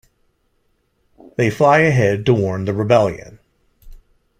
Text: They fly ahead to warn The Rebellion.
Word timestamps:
They 1.35 1.51
fly 1.51 1.81
ahead 1.81 2.25
to 2.25 2.33
warn 2.33 2.65
The 2.65 2.73
Rebellion. 2.73 3.37